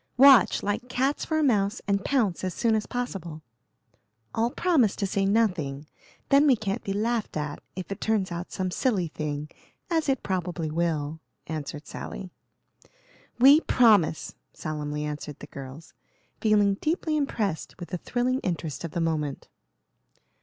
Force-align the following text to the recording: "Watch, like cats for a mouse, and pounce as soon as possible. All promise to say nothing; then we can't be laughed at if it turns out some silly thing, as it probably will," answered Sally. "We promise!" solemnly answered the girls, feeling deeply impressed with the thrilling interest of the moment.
"Watch, 0.17 0.63
like 0.63 0.89
cats 0.89 1.25
for 1.25 1.37
a 1.37 1.43
mouse, 1.43 1.79
and 1.87 2.03
pounce 2.03 2.43
as 2.43 2.55
soon 2.55 2.73
as 2.73 2.87
possible. 2.87 3.43
All 4.33 4.49
promise 4.49 4.95
to 4.95 5.05
say 5.05 5.27
nothing; 5.27 5.85
then 6.29 6.47
we 6.47 6.55
can't 6.55 6.83
be 6.83 6.91
laughed 6.91 7.37
at 7.37 7.61
if 7.75 7.91
it 7.91 8.01
turns 8.01 8.31
out 8.31 8.51
some 8.51 8.71
silly 8.71 9.09
thing, 9.09 9.47
as 9.91 10.09
it 10.09 10.23
probably 10.23 10.71
will," 10.71 11.19
answered 11.45 11.85
Sally. 11.85 12.31
"We 13.37 13.61
promise!" 13.61 14.33
solemnly 14.53 15.03
answered 15.03 15.37
the 15.37 15.45
girls, 15.45 15.93
feeling 16.39 16.79
deeply 16.81 17.15
impressed 17.15 17.79
with 17.79 17.89
the 17.89 17.99
thrilling 17.99 18.39
interest 18.39 18.83
of 18.83 18.93
the 18.93 19.01
moment. 19.01 19.49